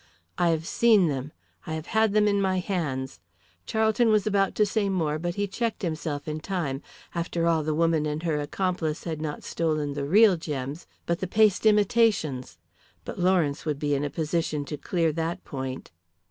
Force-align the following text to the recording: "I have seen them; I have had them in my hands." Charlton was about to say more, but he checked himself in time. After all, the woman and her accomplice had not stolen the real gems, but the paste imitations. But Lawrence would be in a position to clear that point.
"I 0.39 0.49
have 0.49 0.65
seen 0.65 1.09
them; 1.09 1.31
I 1.67 1.75
have 1.75 1.85
had 1.85 2.13
them 2.13 2.27
in 2.27 2.41
my 2.41 2.57
hands." 2.57 3.19
Charlton 3.67 4.09
was 4.09 4.25
about 4.25 4.55
to 4.55 4.65
say 4.65 4.89
more, 4.89 5.19
but 5.19 5.35
he 5.35 5.45
checked 5.47 5.83
himself 5.83 6.27
in 6.27 6.39
time. 6.39 6.81
After 7.13 7.45
all, 7.45 7.61
the 7.61 7.75
woman 7.75 8.07
and 8.07 8.23
her 8.23 8.39
accomplice 8.41 9.03
had 9.03 9.21
not 9.21 9.43
stolen 9.43 9.93
the 9.93 10.05
real 10.07 10.37
gems, 10.37 10.87
but 11.05 11.19
the 11.19 11.27
paste 11.27 11.67
imitations. 11.67 12.57
But 13.05 13.19
Lawrence 13.19 13.63
would 13.63 13.77
be 13.77 13.93
in 13.93 14.03
a 14.03 14.09
position 14.09 14.65
to 14.65 14.75
clear 14.77 15.11
that 15.11 15.43
point. 15.45 15.91